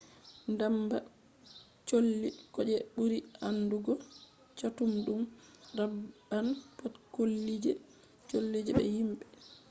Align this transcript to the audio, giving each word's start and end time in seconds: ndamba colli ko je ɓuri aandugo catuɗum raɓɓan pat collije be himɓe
ndamba 0.53 0.97
colli 1.87 2.29
ko 2.53 2.59
je 2.69 2.75
ɓuri 2.93 3.17
aandugo 3.45 3.93
catuɗum 4.57 5.21
raɓɓan 5.77 6.47
pat 6.77 6.93
collije 8.35 8.71
be 8.77 8.83
himɓe 8.97 9.23